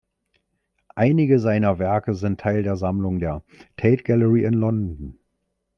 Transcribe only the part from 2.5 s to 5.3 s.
der Sammlung der Tate Gallery in London.